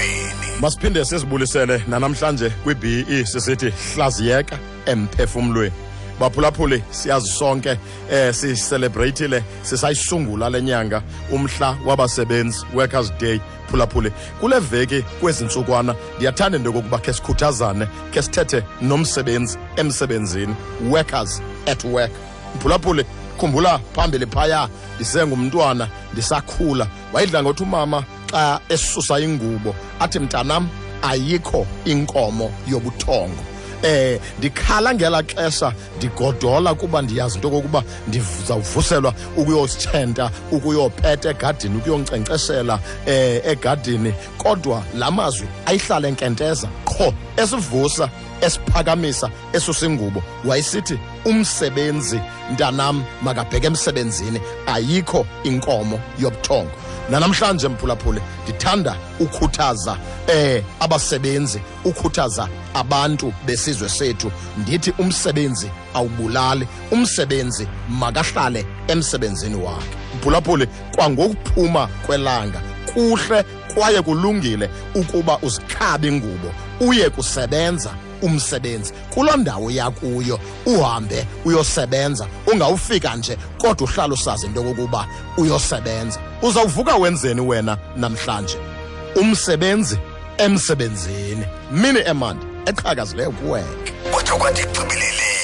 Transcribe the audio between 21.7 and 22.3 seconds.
work.